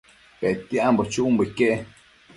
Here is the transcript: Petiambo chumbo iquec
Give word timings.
Petiambo 0.39 1.01
chumbo 1.11 1.41
iquec 1.47 1.79